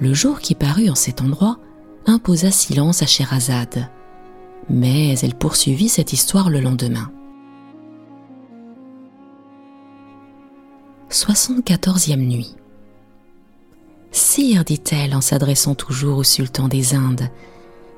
Le 0.00 0.14
jour 0.14 0.40
qui 0.40 0.54
parut 0.54 0.88
en 0.88 0.94
cet 0.94 1.20
endroit 1.20 1.58
imposa 2.06 2.50
silence 2.50 3.02
à 3.02 3.06
Sherazade, 3.06 3.88
mais 4.68 5.18
elle 5.20 5.34
poursuivit 5.34 5.88
cette 5.88 6.12
histoire 6.12 6.50
le 6.50 6.60
lendemain. 6.60 7.10
74e 11.12 12.16
nuit. 12.16 12.56
Sire, 14.12 14.64
dit-elle 14.64 15.14
en 15.14 15.20
s'adressant 15.20 15.74
toujours 15.74 16.18
au 16.18 16.24
sultan 16.24 16.68
des 16.68 16.94
Indes, 16.94 17.28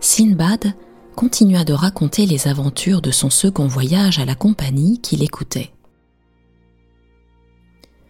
Sinbad 0.00 0.74
continua 1.14 1.64
de 1.64 1.72
raconter 1.72 2.26
les 2.26 2.48
aventures 2.48 3.00
de 3.00 3.12
son 3.12 3.30
second 3.30 3.68
voyage 3.68 4.18
à 4.18 4.24
la 4.24 4.34
compagnie 4.34 5.00
qui 5.00 5.16
l'écoutait. 5.16 5.70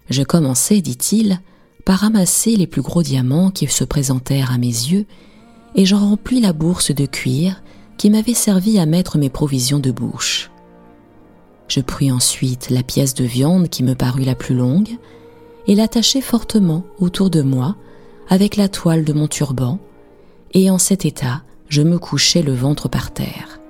Je 0.09 0.23
commençai, 0.23 0.81
dit-il, 0.81 1.41
par 1.85 2.01
ramasser 2.01 2.57
les 2.57 2.67
plus 2.67 2.83
gros 2.83 3.03
diamants 3.03 3.51
qui 3.51 3.67
se 3.67 3.85
présentèrent 3.85 4.53
à 4.53 4.59
mes 4.59 4.67
yeux, 4.67 5.07
et 5.75 5.85
j'en 5.85 5.99
remplis 5.99 6.41
la 6.41 6.53
bourse 6.53 6.93
de 6.93 7.05
cuir 7.05 7.63
qui 7.99 8.11
m'avait 8.11 8.35
servi 8.35 8.79
à 8.79 8.87
mettre 8.87 9.19
mes 9.19 9.31
provisions 9.31 9.81
de 9.81 9.91
bouche. 9.91 10.51
Je 11.69 11.81
pris 11.81 12.13
ensuite 12.13 12.71
la 12.71 12.83
pièce 12.83 13.15
de 13.15 13.25
viande 13.25 13.69
qui 13.69 13.83
me 13.83 13.95
parut 13.95 14.25
la 14.25 14.35
plus 14.35 14.55
longue, 14.55 14.99
et 15.67 15.75
l'attachai 15.75 16.21
fortement 16.21 16.85
autour 16.99 17.31
de 17.31 17.43
moi 17.43 17.77
avec 18.29 18.57
la 18.57 18.69
toile 18.69 19.05
de 19.05 19.13
mon 19.13 19.29
turban, 19.29 19.79
et 20.53 20.71
en 20.71 20.79
cet 20.79 21.05
état, 21.05 21.43
je 21.69 21.83
me 21.83 21.99
couchai 21.99 22.43
le 22.43 22.55
ventre 22.55 22.89
par 22.89 23.13
terre, 23.13 23.61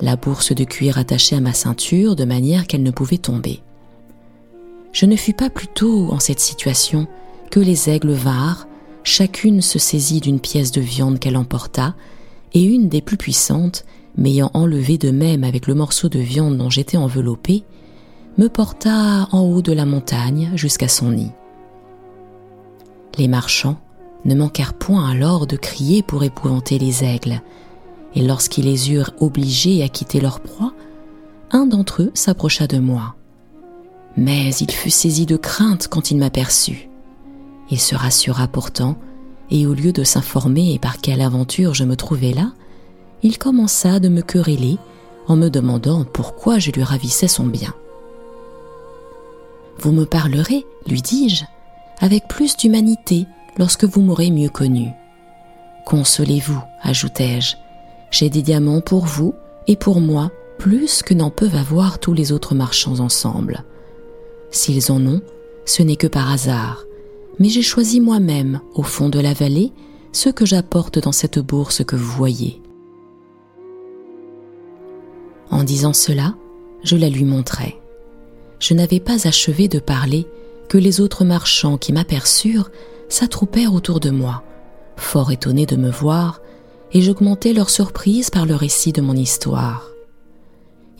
la 0.00 0.16
bourse 0.16 0.52
de 0.52 0.64
cuir 0.64 0.98
attachée 0.98 1.36
à 1.36 1.40
ma 1.40 1.52
ceinture 1.52 2.16
de 2.16 2.24
manière 2.24 2.66
qu'elle 2.66 2.82
ne 2.82 2.90
pouvait 2.90 3.18
tomber. 3.18 3.62
Je 4.92 5.06
ne 5.06 5.16
fus 5.16 5.32
pas 5.32 5.50
plus 5.50 5.68
tôt 5.68 6.08
en 6.10 6.18
cette 6.18 6.40
situation 6.40 7.06
que 7.50 7.60
les 7.60 7.88
aigles 7.88 8.12
vinrent, 8.12 8.66
chacune 9.04 9.62
se 9.62 9.78
saisit 9.78 10.20
d'une 10.20 10.40
pièce 10.40 10.72
de 10.72 10.80
viande 10.80 11.18
qu'elle 11.18 11.36
emporta, 11.36 11.94
et 12.52 12.62
une 12.62 12.88
des 12.88 13.00
plus 13.00 13.16
puissantes, 13.16 13.84
m'ayant 14.16 14.50
enlevé 14.54 14.98
de 14.98 15.10
même 15.10 15.44
avec 15.44 15.66
le 15.66 15.74
morceau 15.74 16.08
de 16.08 16.18
viande 16.18 16.56
dont 16.56 16.70
j'étais 16.70 16.96
enveloppé, 16.96 17.64
me 18.38 18.48
porta 18.48 19.28
en 19.32 19.40
haut 19.40 19.62
de 19.62 19.72
la 19.72 19.86
montagne 19.86 20.50
jusqu'à 20.54 20.88
son 20.88 21.10
nid. 21.10 21.32
Les 23.18 23.28
marchands 23.28 23.76
ne 24.24 24.34
manquèrent 24.34 24.74
point 24.74 25.08
alors 25.08 25.46
de 25.46 25.56
crier 25.56 26.02
pour 26.02 26.24
épouvanter 26.24 26.78
les 26.78 27.04
aigles, 27.04 27.42
et 28.14 28.22
lorsqu'ils 28.22 28.64
les 28.64 28.90
eurent 28.90 29.12
obligés 29.20 29.82
à 29.82 29.88
quitter 29.88 30.20
leur 30.20 30.40
proie, 30.40 30.72
un 31.50 31.66
d'entre 31.66 32.02
eux 32.02 32.10
s'approcha 32.14 32.66
de 32.66 32.78
moi. 32.78 33.14
Mais 34.16 34.54
il 34.56 34.70
fut 34.70 34.90
saisi 34.90 35.26
de 35.26 35.36
crainte 35.36 35.88
quand 35.88 36.10
il 36.10 36.18
m'aperçut. 36.18 36.88
Il 37.70 37.80
se 37.80 37.94
rassura 37.94 38.48
pourtant, 38.48 38.96
et 39.50 39.66
au 39.66 39.74
lieu 39.74 39.92
de 39.92 40.04
s'informer 40.04 40.78
par 40.78 40.98
quelle 40.98 41.20
aventure 41.20 41.74
je 41.74 41.84
me 41.84 41.96
trouvais 41.96 42.32
là, 42.32 42.52
il 43.22 43.38
commença 43.38 44.00
de 44.00 44.08
me 44.08 44.22
quereller 44.22 44.78
en 45.28 45.36
me 45.36 45.48
demandant 45.48 46.04
pourquoi 46.04 46.58
je 46.58 46.70
lui 46.70 46.82
ravissais 46.82 47.28
son 47.28 47.46
bien. 47.46 47.74
Vous 49.78 49.92
me 49.92 50.04
parlerez, 50.04 50.66
lui 50.86 51.02
dis-je, 51.02 51.44
avec 52.00 52.28
plus 52.28 52.56
d'humanité 52.56 53.26
lorsque 53.58 53.84
vous 53.84 54.00
m'aurez 54.00 54.30
mieux 54.30 54.48
connu. 54.48 54.88
Consolez-vous, 55.86 56.60
ajoutai-je, 56.82 57.56
j'ai 58.10 58.30
des 58.30 58.42
diamants 58.42 58.80
pour 58.80 59.06
vous 59.06 59.34
et 59.66 59.76
pour 59.76 60.00
moi 60.00 60.30
plus 60.58 61.02
que 61.02 61.14
n'en 61.14 61.30
peuvent 61.30 61.56
avoir 61.56 61.98
tous 61.98 62.12
les 62.12 62.32
autres 62.32 62.54
marchands 62.54 63.00
ensemble. 63.00 63.64
S'ils 64.50 64.92
en 64.92 65.04
ont, 65.06 65.22
ce 65.64 65.82
n'est 65.82 65.96
que 65.96 66.06
par 66.06 66.30
hasard, 66.30 66.84
mais 67.38 67.48
j'ai 67.48 67.62
choisi 67.62 68.00
moi-même, 68.00 68.60
au 68.74 68.82
fond 68.82 69.08
de 69.08 69.20
la 69.20 69.32
vallée, 69.32 69.72
ce 70.12 70.28
que 70.28 70.44
j'apporte 70.44 70.98
dans 70.98 71.12
cette 71.12 71.38
bourse 71.38 71.84
que 71.84 71.96
vous 71.96 72.12
voyez. 72.12 72.60
En 75.50 75.64
disant 75.64 75.92
cela, 75.92 76.34
je 76.82 76.96
la 76.96 77.08
lui 77.08 77.24
montrai. 77.24 77.80
Je 78.58 78.74
n'avais 78.74 79.00
pas 79.00 79.26
achevé 79.26 79.68
de 79.68 79.78
parler 79.78 80.26
que 80.68 80.78
les 80.78 81.00
autres 81.00 81.24
marchands 81.24 81.78
qui 81.78 81.92
m'aperçurent 81.92 82.70
s'attroupèrent 83.08 83.74
autour 83.74 84.00
de 84.00 84.10
moi, 84.10 84.44
fort 84.96 85.32
étonnés 85.32 85.66
de 85.66 85.76
me 85.76 85.90
voir, 85.90 86.40
et 86.92 87.00
j'augmentai 87.00 87.52
leur 87.52 87.70
surprise 87.70 88.30
par 88.30 88.46
le 88.46 88.54
récit 88.54 88.92
de 88.92 89.00
mon 89.00 89.14
histoire. 89.14 89.90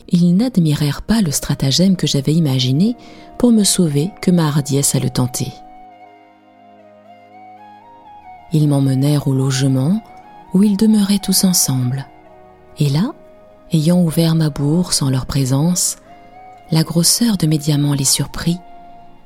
Ils 0.09 0.35
n'admirèrent 0.35 1.03
pas 1.03 1.21
le 1.21 1.31
stratagème 1.31 1.95
que 1.95 2.07
j'avais 2.07 2.33
imaginé 2.33 2.95
pour 3.37 3.51
me 3.51 3.63
sauver 3.63 4.09
que 4.21 4.31
ma 4.31 4.47
hardiesse 4.47 4.93
à 4.95 4.99
le 4.99 5.09
tenter. 5.09 5.47
Ils 8.51 8.67
m'emmenèrent 8.67 9.29
au 9.29 9.33
logement 9.33 10.01
où 10.53 10.63
ils 10.63 10.75
demeuraient 10.75 11.21
tous 11.23 11.45
ensemble. 11.45 12.07
Et 12.77 12.89
là, 12.89 13.13
ayant 13.71 14.01
ouvert 14.01 14.35
ma 14.35 14.49
bourse 14.49 15.01
en 15.01 15.09
leur 15.09 15.25
présence, 15.25 15.97
la 16.71 16.83
grosseur 16.83 17.37
de 17.37 17.47
mes 17.47 17.57
diamants 17.57 17.93
les 17.93 18.05
surprit, 18.05 18.57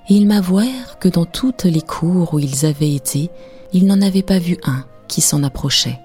et 0.08 0.14
ils 0.14 0.28
m'avouèrent 0.28 1.00
que 1.00 1.10
dans 1.10 1.26
toutes 1.26 1.64
les 1.64 1.82
cours 1.82 2.34
où 2.34 2.40
ils 2.40 2.66
avaient 2.66 2.94
été, 2.94 3.32
ils 3.74 3.86
n'en 3.86 4.02
avaient 4.02 4.22
pas 4.24 4.40
vu 4.40 4.58
un 4.64 4.86
qui 5.08 5.22
s'en 5.22 5.44
approchait. 5.44 6.00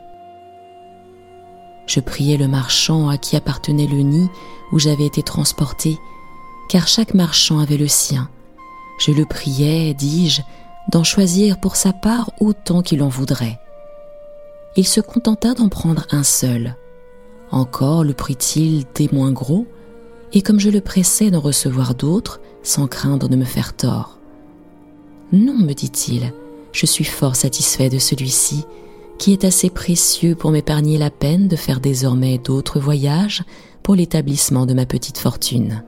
Je 1.86 2.00
priai 2.00 2.36
le 2.36 2.48
marchand 2.48 3.08
à 3.08 3.18
qui 3.18 3.36
appartenait 3.36 3.86
le 3.86 4.00
nid 4.00 4.28
où 4.72 4.78
j'avais 4.78 5.06
été 5.06 5.22
transporté, 5.22 5.98
car 6.68 6.86
chaque 6.86 7.14
marchand 7.14 7.58
avait 7.58 7.76
le 7.76 7.88
sien. 7.88 8.28
Je 8.98 9.12
le 9.12 9.24
priai, 9.24 9.92
dis-je, 9.94 10.42
d'en 10.90 11.04
choisir 11.04 11.58
pour 11.58 11.76
sa 11.76 11.92
part 11.92 12.30
autant 12.38 12.82
qu'il 12.82 13.02
en 13.02 13.08
voudrait. 13.08 13.58
Il 14.76 14.86
se 14.86 15.00
contenta 15.00 15.54
d'en 15.54 15.68
prendre 15.68 16.06
un 16.10 16.22
seul. 16.22 16.76
Encore 17.52 18.04
le 18.04 18.14
prit-il 18.14 18.84
des 18.94 19.08
moins 19.12 19.32
gros, 19.32 19.66
et 20.32 20.42
comme 20.42 20.60
je 20.60 20.70
le 20.70 20.80
pressais 20.80 21.30
d'en 21.30 21.40
recevoir 21.40 21.94
d'autres, 21.94 22.40
sans 22.62 22.86
craindre 22.86 23.28
de 23.28 23.36
me 23.36 23.44
faire 23.44 23.74
tort. 23.74 24.18
Non, 25.32 25.58
me 25.58 25.72
dit-il, 25.72 26.32
je 26.72 26.86
suis 26.86 27.04
fort 27.04 27.36
satisfait 27.36 27.88
de 27.88 27.98
celui-ci, 27.98 28.64
qui 29.18 29.32
est 29.32 29.44
assez 29.44 29.70
précieux 29.70 30.34
pour 30.34 30.50
m'épargner 30.50 30.98
la 30.98 31.10
peine 31.10 31.48
de 31.48 31.56
faire 31.56 31.80
désormais 31.80 32.38
d'autres 32.38 32.80
voyages 32.80 33.42
pour 33.82 33.94
l'établissement 33.94 34.66
de 34.66 34.74
ma 34.74 34.86
petite 34.86 35.18
fortune. 35.18 35.82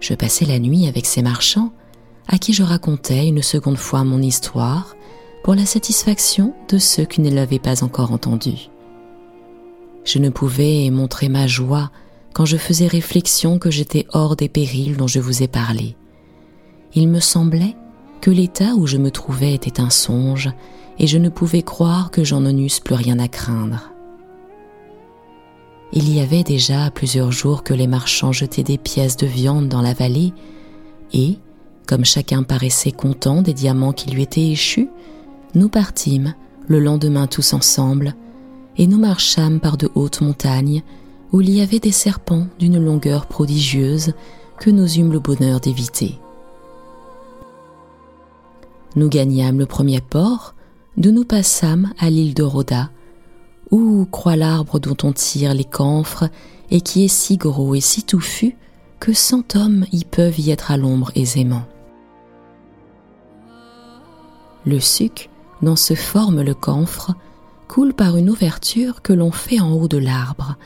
Je 0.00 0.14
passai 0.14 0.46
la 0.46 0.58
nuit 0.58 0.88
avec 0.88 1.06
ces 1.06 1.22
marchands, 1.22 1.72
à 2.28 2.38
qui 2.38 2.52
je 2.52 2.62
racontais 2.62 3.28
une 3.28 3.42
seconde 3.42 3.78
fois 3.78 4.04
mon 4.04 4.20
histoire, 4.20 4.96
pour 5.44 5.54
la 5.54 5.66
satisfaction 5.66 6.54
de 6.68 6.78
ceux 6.78 7.04
qui 7.04 7.20
ne 7.20 7.30
l'avaient 7.30 7.58
pas 7.58 7.84
encore 7.84 8.12
entendue. 8.12 8.71
Je 10.04 10.18
ne 10.18 10.30
pouvais 10.30 10.90
montrer 10.90 11.28
ma 11.28 11.46
joie 11.46 11.90
quand 12.32 12.44
je 12.44 12.56
faisais 12.56 12.86
réflexion 12.86 13.58
que 13.58 13.70
j'étais 13.70 14.06
hors 14.12 14.36
des 14.36 14.48
périls 14.48 14.96
dont 14.96 15.06
je 15.06 15.20
vous 15.20 15.42
ai 15.42 15.48
parlé. 15.48 15.96
Il 16.94 17.08
me 17.08 17.20
semblait 17.20 17.76
que 18.20 18.30
l'état 18.30 18.74
où 18.76 18.86
je 18.86 18.96
me 18.96 19.10
trouvais 19.10 19.54
était 19.54 19.80
un 19.80 19.90
songe, 19.90 20.50
et 20.98 21.06
je 21.06 21.18
ne 21.18 21.28
pouvais 21.28 21.62
croire 21.62 22.10
que 22.10 22.24
j'en 22.24 22.44
eusse 22.44 22.80
plus 22.80 22.94
rien 22.94 23.18
à 23.18 23.28
craindre. 23.28 23.90
Il 25.92 26.12
y 26.12 26.20
avait 26.20 26.42
déjà 26.42 26.90
plusieurs 26.90 27.32
jours 27.32 27.62
que 27.62 27.74
les 27.74 27.86
marchands 27.86 28.32
jetaient 28.32 28.62
des 28.62 28.78
pièces 28.78 29.16
de 29.16 29.26
viande 29.26 29.68
dans 29.68 29.82
la 29.82 29.94
vallée, 29.94 30.32
et, 31.12 31.38
Comme 31.86 32.04
chacun 32.04 32.42
paraissait 32.42 32.92
content 32.92 33.42
des 33.42 33.52
diamants 33.52 33.92
qui 33.92 34.10
lui 34.10 34.22
étaient 34.22 34.50
échus, 34.50 34.88
nous 35.54 35.68
partîmes 35.68 36.34
le 36.68 36.78
lendemain 36.78 37.26
tous 37.26 37.52
ensemble, 37.52 38.14
et 38.76 38.86
nous 38.86 38.98
marchâmes 38.98 39.60
par 39.60 39.76
de 39.76 39.90
hautes 39.94 40.20
montagnes 40.20 40.82
où 41.32 41.40
il 41.40 41.50
y 41.50 41.60
avait 41.60 41.78
des 41.78 41.92
serpents 41.92 42.46
d'une 42.58 42.82
longueur 42.82 43.26
prodigieuse 43.26 44.14
que 44.58 44.70
nous 44.70 44.98
eûmes 44.98 45.12
le 45.12 45.18
bonheur 45.18 45.60
d'éviter. 45.60 46.18
Nous 48.94 49.08
gagnâmes 49.08 49.58
le 49.58 49.66
premier 49.66 50.00
port, 50.00 50.54
d'où 50.96 51.10
nous 51.10 51.24
passâmes 51.24 51.92
à 51.98 52.10
l'île 52.10 52.34
de 52.34 52.42
Rhoda, 52.42 52.90
où 53.70 54.06
croît 54.10 54.36
l'arbre 54.36 54.78
dont 54.78 54.96
on 55.02 55.12
tire 55.12 55.54
les 55.54 55.64
camphres 55.64 56.28
et 56.70 56.82
qui 56.82 57.04
est 57.04 57.08
si 57.08 57.38
gros 57.38 57.74
et 57.74 57.80
si 57.80 58.02
touffu 58.02 58.56
que 59.00 59.12
cent 59.12 59.56
hommes 59.56 59.86
y 59.92 60.04
peuvent 60.04 60.38
y 60.38 60.50
être 60.50 60.70
à 60.70 60.76
l'ombre 60.76 61.10
aisément. 61.14 61.62
Le 64.64 64.78
suc 64.78 65.30
dont 65.62 65.76
se 65.76 65.94
forme 65.94 66.42
le 66.42 66.54
camphre 66.54 67.14
coule 67.72 67.94
par 67.94 68.18
une 68.18 68.28
ouverture 68.28 69.00
que 69.00 69.14
l'on 69.14 69.30
fait 69.30 69.58
en 69.58 69.72
haut 69.72 69.88
de 69.88 69.96
l'arbre 69.96 70.56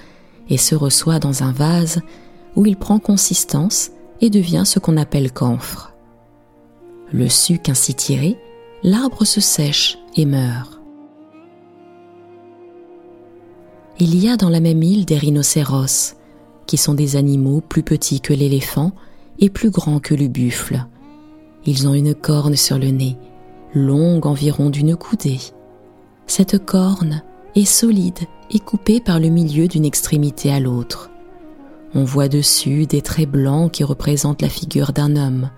et 0.48 0.56
se 0.56 0.74
reçoit 0.74 1.20
dans 1.20 1.44
un 1.44 1.52
vase 1.52 2.00
où 2.56 2.66
il 2.66 2.76
prend 2.76 2.98
consistance 2.98 3.92
et 4.20 4.28
devient 4.28 4.64
ce 4.66 4.80
qu'on 4.80 4.96
appelle 4.96 5.30
camphre. 5.30 5.94
Le 7.12 7.28
suc 7.28 7.68
ainsi 7.68 7.94
tiré, 7.94 8.36
l'arbre 8.82 9.24
se 9.24 9.40
sèche 9.40 9.98
et 10.16 10.26
meurt. 10.26 10.80
Il 14.00 14.20
y 14.20 14.28
a 14.28 14.36
dans 14.36 14.50
la 14.50 14.58
même 14.58 14.82
île 14.82 15.04
des 15.04 15.16
rhinocéros, 15.16 16.16
qui 16.66 16.76
sont 16.76 16.94
des 16.94 17.14
animaux 17.14 17.60
plus 17.60 17.84
petits 17.84 18.20
que 18.20 18.34
l'éléphant 18.34 18.90
et 19.38 19.48
plus 19.48 19.70
grands 19.70 20.00
que 20.00 20.16
le 20.16 20.26
buffle. 20.26 20.84
Ils 21.66 21.86
ont 21.86 21.94
une 21.94 22.16
corne 22.16 22.56
sur 22.56 22.80
le 22.80 22.88
nez, 22.88 23.16
longue 23.74 24.26
environ 24.26 24.70
d'une 24.70 24.96
coudée. 24.96 25.38
Cette 26.26 26.64
corne 26.64 27.22
est 27.54 27.64
solide 27.64 28.18
et 28.50 28.58
coupée 28.58 29.00
par 29.00 29.20
le 29.20 29.28
milieu 29.28 29.68
d'une 29.68 29.84
extrémité 29.84 30.52
à 30.52 30.60
l'autre. 30.60 31.10
On 31.94 32.04
voit 32.04 32.28
dessus 32.28 32.86
des 32.86 33.00
traits 33.00 33.30
blancs 33.30 33.72
qui 33.72 33.84
représentent 33.84 34.42
la 34.42 34.48
figure 34.48 34.92
d'un 34.92 35.16
homme. 35.16 35.50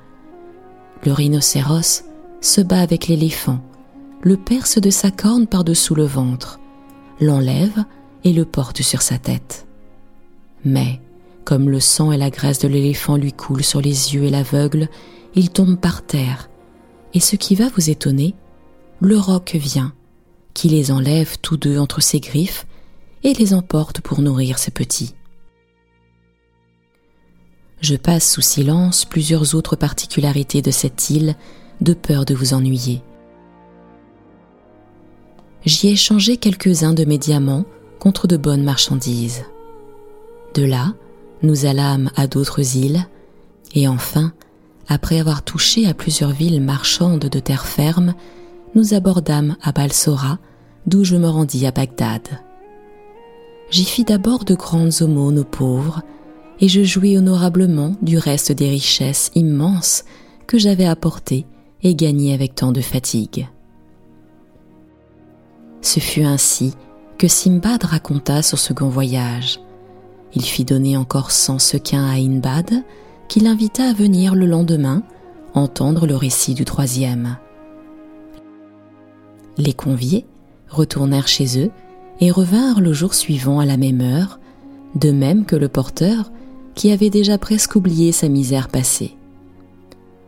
Le 1.04 1.12
rhinocéros 1.12 2.04
se 2.40 2.60
bat 2.60 2.80
avec 2.80 3.08
l'éléphant, 3.08 3.60
le 4.22 4.36
perce 4.36 4.80
de 4.80 4.90
sa 4.90 5.10
corne 5.10 5.46
par-dessous 5.46 5.94
le 5.94 6.04
ventre, 6.04 6.60
l'enlève 7.20 7.84
et 8.24 8.32
le 8.32 8.44
porte 8.44 8.82
sur 8.82 9.02
sa 9.02 9.18
tête. 9.18 9.66
Mais, 10.64 11.00
comme 11.44 11.70
le 11.70 11.80
sang 11.80 12.12
et 12.12 12.18
la 12.18 12.30
graisse 12.30 12.58
de 12.58 12.68
l'éléphant 12.68 13.16
lui 13.16 13.32
coulent 13.32 13.64
sur 13.64 13.80
les 13.80 14.14
yeux 14.14 14.24
et 14.24 14.30
l'aveugle, 14.30 14.88
il 15.34 15.50
tombe 15.50 15.76
par 15.76 16.02
terre. 16.02 16.50
Et 17.14 17.20
ce 17.20 17.36
qui 17.36 17.54
va 17.54 17.68
vous 17.74 17.90
étonner, 17.90 18.34
le 19.00 19.18
roc 19.18 19.56
vient, 19.58 19.92
qui 20.58 20.68
les 20.68 20.90
enlève 20.90 21.36
tous 21.40 21.56
deux 21.56 21.78
entre 21.78 22.00
ses 22.00 22.18
griffes 22.18 22.66
et 23.22 23.32
les 23.32 23.54
emporte 23.54 24.00
pour 24.00 24.22
nourrir 24.22 24.58
ses 24.58 24.72
petits. 24.72 25.14
Je 27.80 27.94
passe 27.94 28.28
sous 28.28 28.40
silence 28.40 29.04
plusieurs 29.04 29.54
autres 29.54 29.76
particularités 29.76 30.60
de 30.60 30.72
cette 30.72 31.10
île, 31.10 31.36
de 31.80 31.94
peur 31.94 32.24
de 32.24 32.34
vous 32.34 32.54
ennuyer. 32.54 33.02
J'y 35.64 35.90
ai 35.90 35.96
changé 35.96 36.38
quelques-uns 36.38 36.92
de 36.92 37.04
mes 37.04 37.18
diamants 37.18 37.64
contre 38.00 38.26
de 38.26 38.36
bonnes 38.36 38.64
marchandises. 38.64 39.44
De 40.54 40.64
là, 40.64 40.92
nous 41.42 41.66
allâmes 41.66 42.10
à 42.16 42.26
d'autres 42.26 42.74
îles, 42.74 43.06
et 43.76 43.86
enfin, 43.86 44.32
après 44.88 45.20
avoir 45.20 45.44
touché 45.44 45.86
à 45.86 45.94
plusieurs 45.94 46.32
villes 46.32 46.60
marchandes 46.60 47.26
de 47.26 47.38
terre 47.38 47.64
ferme, 47.64 48.14
nous 48.74 48.92
abordâmes 48.92 49.56
à 49.62 49.70
Balsora, 49.70 50.40
d'où 50.88 51.04
je 51.04 51.16
me 51.16 51.28
rendis 51.28 51.66
à 51.66 51.70
Bagdad. 51.70 52.22
J'y 53.70 53.84
fis 53.84 54.04
d'abord 54.04 54.44
de 54.44 54.54
grandes 54.54 55.02
aumônes 55.02 55.38
aux 55.38 55.44
pauvres, 55.44 56.02
et 56.60 56.68
je 56.68 56.82
jouis 56.82 57.16
honorablement 57.16 57.94
du 58.02 58.18
reste 58.18 58.50
des 58.50 58.68
richesses 58.68 59.30
immenses 59.34 60.04
que 60.46 60.58
j'avais 60.58 60.86
apportées 60.86 61.46
et 61.82 61.94
gagnées 61.94 62.34
avec 62.34 62.54
tant 62.54 62.72
de 62.72 62.80
fatigue. 62.80 63.48
Ce 65.82 66.00
fut 66.00 66.24
ainsi 66.24 66.72
que 67.18 67.28
Simbad 67.28 67.84
raconta 67.84 68.42
son 68.42 68.56
second 68.56 68.88
voyage. 68.88 69.60
Il 70.34 70.42
fit 70.42 70.64
donner 70.64 70.96
encore 70.96 71.30
cent 71.30 71.58
sequins 71.58 72.06
à 72.06 72.14
Inbad, 72.14 72.82
qui 73.28 73.40
l'invita 73.40 73.84
à 73.84 73.92
venir 73.92 74.34
le 74.34 74.46
lendemain 74.46 75.02
entendre 75.54 76.06
le 76.06 76.16
récit 76.16 76.54
du 76.54 76.64
troisième. 76.64 77.36
Les 79.56 79.72
conviés 79.72 80.24
retournèrent 80.68 81.28
chez 81.28 81.58
eux 81.64 81.70
et 82.20 82.30
revinrent 82.30 82.80
le 82.80 82.92
jour 82.92 83.14
suivant 83.14 83.60
à 83.60 83.66
la 83.66 83.76
même 83.76 84.00
heure, 84.00 84.38
de 84.94 85.10
même 85.10 85.44
que 85.44 85.56
le 85.56 85.68
porteur 85.68 86.30
qui 86.74 86.90
avait 86.90 87.10
déjà 87.10 87.38
presque 87.38 87.76
oublié 87.76 88.12
sa 88.12 88.28
misère 88.28 88.68
passée. 88.68 89.16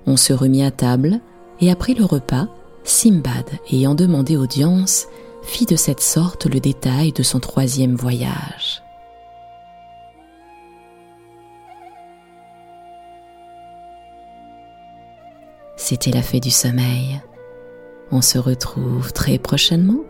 On 0.06 0.16
se 0.16 0.32
remit 0.32 0.64
à 0.64 0.70
table, 0.70 1.20
et 1.60 1.70
après 1.70 1.94
le 1.94 2.04
repas, 2.04 2.48
Simbad, 2.82 3.46
ayant 3.70 3.94
demandé 3.94 4.36
audience, 4.36 5.06
fit 5.42 5.66
de 5.66 5.76
cette 5.76 6.00
sorte 6.00 6.46
le 6.46 6.60
détail 6.60 7.12
de 7.12 7.22
son 7.22 7.38
troisième 7.38 7.94
voyage. 7.94 8.82
C'était 15.76 16.10
la 16.10 16.22
fée 16.22 16.40
du 16.40 16.50
sommeil. 16.50 17.20
On 18.10 18.22
se 18.22 18.38
retrouve 18.38 19.12
très 19.12 19.38
prochainement 19.38 20.00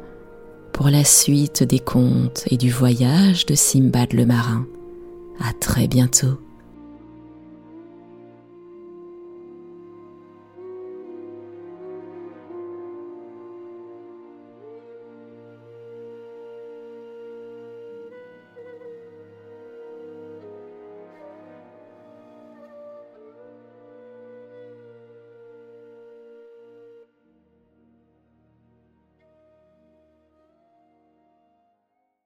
pour 0.80 0.88
la 0.88 1.04
suite 1.04 1.62
des 1.62 1.78
contes 1.78 2.44
et 2.50 2.56
du 2.56 2.70
voyage 2.70 3.44
de 3.44 3.54
Simbad 3.54 4.14
le 4.14 4.24
marin. 4.24 4.66
À 5.38 5.52
très 5.52 5.86
bientôt. 5.86 6.38